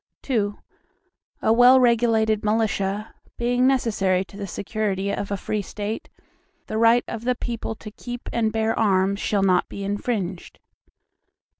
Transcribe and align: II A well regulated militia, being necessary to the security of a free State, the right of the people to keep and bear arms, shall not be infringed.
II 0.27 0.53
A 1.43 1.53
well 1.53 1.79
regulated 1.79 2.43
militia, 2.43 3.13
being 3.37 3.67
necessary 3.67 4.25
to 4.25 4.35
the 4.35 4.47
security 4.47 5.11
of 5.11 5.29
a 5.29 5.37
free 5.37 5.61
State, 5.61 6.09
the 6.65 6.79
right 6.79 7.03
of 7.07 7.23
the 7.23 7.35
people 7.35 7.75
to 7.75 7.91
keep 7.91 8.27
and 8.33 8.51
bear 8.51 8.73
arms, 8.79 9.19
shall 9.19 9.43
not 9.43 9.69
be 9.69 9.83
infringed. 9.83 10.57